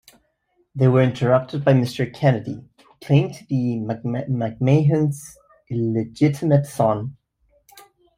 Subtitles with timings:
[0.73, 2.11] They were interrupted by Mr.
[2.11, 5.37] Kennedy, who claimed to be McMahon's
[5.69, 7.17] "illegitimate son".